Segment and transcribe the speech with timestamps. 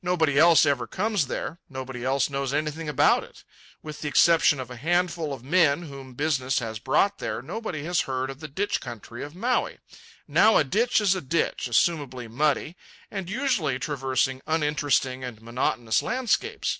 [0.00, 1.58] Nobody else ever comes there.
[1.68, 3.44] Nobody else knows anything about it.
[3.82, 8.00] With the exception of a handful of men, whom business has brought there, nobody has
[8.08, 9.76] heard of the ditch country of Maui.
[10.26, 12.78] Now a ditch is a ditch, assumably muddy,
[13.10, 16.78] and usually traversing uninteresting and monotonous landscapes.